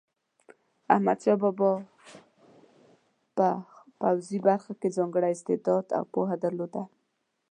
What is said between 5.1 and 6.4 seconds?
استعداد او پوهه